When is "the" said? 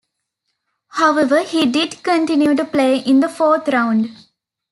3.19-3.29